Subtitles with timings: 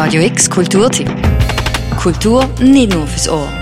[0.00, 1.10] Radio X Kulturtipp.
[2.00, 3.52] Kultur nicht nur fürs Ohr.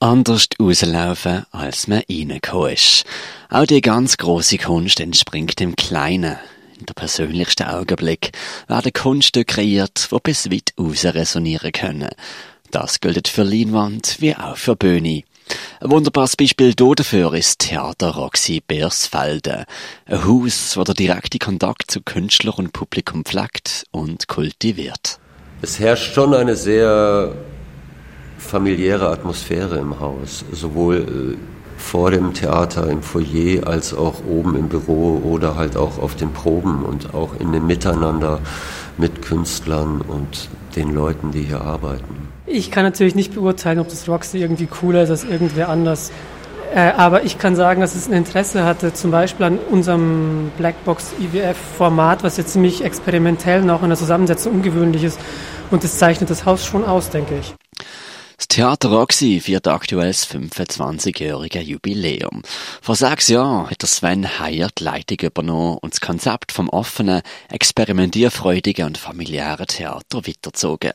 [0.00, 3.04] Anders rauslaufen, als man reingekommen ist.
[3.48, 6.38] Auch die ganz große Kunst entspringt im Kleinen.
[6.80, 8.32] In der persönlichsten Augenblick
[8.66, 12.10] werden Kunststücke kreiert, die bis weit raus resonieren können.
[12.72, 15.22] Das gilt für Leinwand wie auch für Bühne.
[15.80, 19.64] Ein wunderbares Beispiel dafür ist Theater Roxy Beersfelde.
[20.06, 25.18] Ein Haus, wo der direkte Kontakt zu Künstler und Publikum pflegt und kultiviert.
[25.62, 27.34] Es herrscht schon eine sehr
[28.38, 34.68] familiäre Atmosphäre im Haus, sowohl äh, vor dem Theater im Foyer als auch oben im
[34.68, 38.40] Büro oder halt auch auf den Proben und auch in dem Miteinander
[38.96, 42.27] mit Künstlern und den Leuten, die hier arbeiten.
[42.50, 46.10] Ich kann natürlich nicht beurteilen, ob das Roxy irgendwie cooler ist als irgendwer anders.
[46.74, 51.12] Äh, aber ich kann sagen, dass es ein Interesse hatte, zum Beispiel an unserem Blackbox
[51.20, 55.18] IWF-Format, was jetzt ziemlich experimentell auch in der Zusammensetzung ungewöhnlich ist.
[55.70, 57.54] Und das zeichnet das Haus schon aus, denke ich.
[58.38, 62.42] Das Theater Roxy feiert aktuell das 25-jährige Jubiläum.
[62.80, 67.22] Vor sechs Jahren hat der Sven Heyer die Leitung übernommen und das Konzept vom offenen,
[67.50, 70.92] experimentierfreudigen und familiären Theater weitergezogen.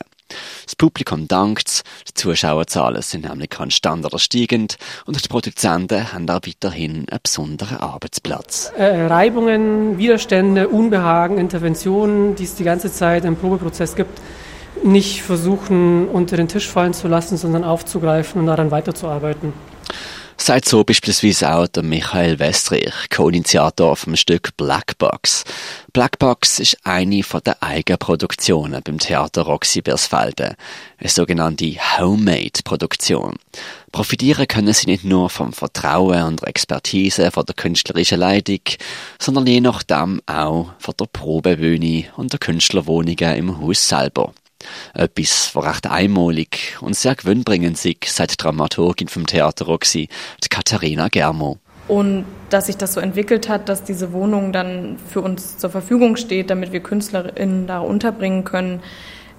[0.64, 7.06] Das Publikum dankt, die Zuschauerzahlen sind nämlich konstant steigend und die Produzenten haben auch weiterhin
[7.08, 8.72] einen besonderen Arbeitsplatz.
[8.76, 14.20] Äh, Reibungen, Widerstände, Unbehagen, Interventionen, die es die ganze Zeit im Probeprozess gibt,
[14.82, 19.52] nicht versuchen, unter den Tisch fallen zu lassen, sondern aufzugreifen und daran weiterzuarbeiten.
[20.36, 25.44] Sagt so beispielsweise auch der Michael Westrich, Co-Initiator vom Stück Blackbox.
[25.92, 30.56] Blackbox ist eine von den Eigenproduktionen beim Theater Roxy Bersfelde,
[30.98, 33.36] eine sogenannte Homemade-Produktion.
[33.92, 38.60] Profitieren können sie nicht nur vom Vertrauen und der Expertise von der künstlerischen Leitung,
[39.20, 44.32] sondern je nachdem auch von der Probebühne und der Künstlerwohnungen im Haus selber.
[44.94, 50.08] Etwas, was recht einmalig und sehr gewinnbringend ist, sagt die Dramaturgin vom Theater Roxy,
[50.48, 51.58] Katharina Germo.
[51.88, 56.16] Und dass sich das so entwickelt hat, dass diese Wohnung dann für uns zur Verfügung
[56.16, 58.80] steht, damit wir KünstlerInnen da unterbringen können,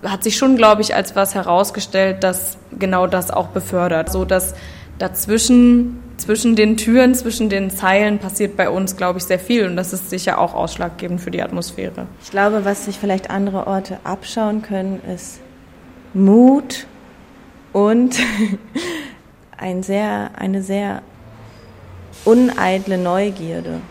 [0.04, 4.12] hat sich schon, glaube ich, als was herausgestellt, das genau das auch befördert.
[4.12, 4.54] So dass
[5.00, 9.66] dazwischen, zwischen den Türen, zwischen den Zeilen passiert bei uns, glaube ich, sehr viel.
[9.66, 12.08] Und das ist sicher auch ausschlaggebend für die Atmosphäre.
[12.24, 15.40] Ich glaube, was sich vielleicht andere Orte abschauen können, ist
[16.14, 16.88] Mut
[17.74, 18.18] und
[19.58, 21.02] ein sehr, eine sehr
[22.24, 23.82] uneitle Neugierde.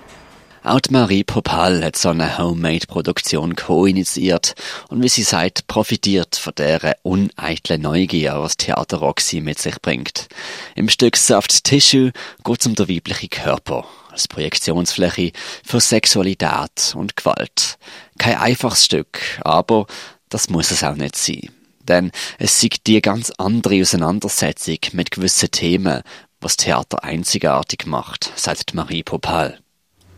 [0.66, 4.54] Auch Marie Popal hat so eine Homemade-Produktion co-initiiert
[4.88, 10.28] und wie sie sagt, profitiert von der uneitlen Neugier, was Theater Roxy mit sich bringt.
[10.74, 12.12] Im Stück Soft Tissue
[12.44, 15.32] geht es um den weiblichen Körper als Projektionsfläche
[15.62, 17.76] für Sexualität und Gewalt.
[18.16, 19.86] Kein einfaches Stück, aber
[20.30, 21.50] das muss es auch nicht sein.
[21.80, 26.00] Denn es sieht die ganz andere Auseinandersetzung mit gewissen Themen,
[26.40, 29.58] was Theater einzigartig macht, sagt Marie Popal.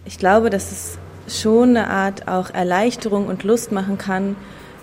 [0.06, 0.98] Ich glaube, dass es
[1.40, 4.36] schon eine Art auch Erleichterung und Lust machen kann,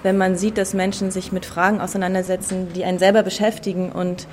[0.03, 4.27] wenn man sieht, dass Menschen sich mit Fragen auseinandersetzen, die einen selber beschäftigen und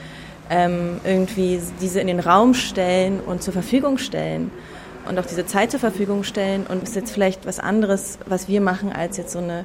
[0.50, 4.50] ähm, irgendwie diese in den Raum stellen und zur Verfügung stellen
[5.08, 6.66] und auch diese Zeit zur Verfügung stellen.
[6.66, 9.64] Und ist jetzt vielleicht was anderes, was wir machen, als jetzt so eine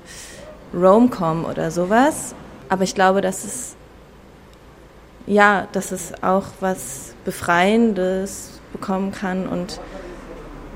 [0.75, 2.35] Rom-Com oder sowas.
[2.69, 3.75] Aber ich glaube, dass es
[5.25, 9.79] ja, dass es auch was Befreiendes bekommen kann und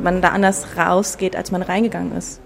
[0.02, 2.42] man da anders rausgeht, als man reingegangen ist.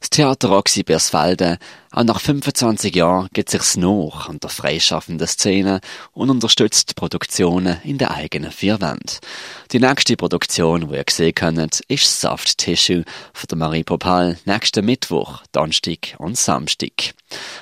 [0.00, 1.58] Das Theater Roxy Bersfelde,
[1.92, 5.80] auch nach 25 Jahren geht sich's noch an der freischaffenden Szene
[6.12, 9.18] und unterstützt Produktionen in der eigenen vier Wänden.
[9.72, 13.04] Die nächste Produktion, die ihr gesehen könnt, ist Soft Tissue
[13.34, 17.12] von der Marie Popal nächsten Mittwoch, Donnerstag und Samstag.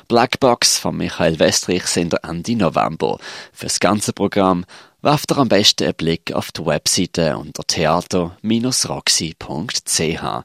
[0.08, 3.18] Blackbox von Michael Westrich sind Ende November.
[3.52, 4.64] Fürs ganze Programm
[5.02, 10.44] werft ihr am besten einen Blick auf die Webseite unter theater-roxy.ch.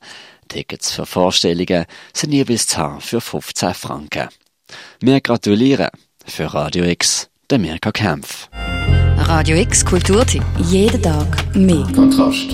[0.49, 4.27] Tickets für Vorstellungen sind jeweils zu haben für 15 Franken.
[4.99, 5.87] Wir gratulieren
[6.25, 8.49] für Radio X, der Mirka Kempf.
[9.17, 10.43] Radio X Kulturtipp.
[10.59, 11.87] Jeden Tag mehr.
[11.95, 12.49] Kontrast.